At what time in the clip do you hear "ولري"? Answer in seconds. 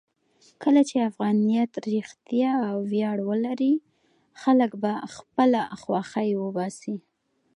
3.29-3.73